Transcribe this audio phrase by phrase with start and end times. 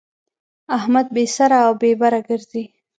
[0.77, 2.63] احمد بې سره او بې بره ګرځي.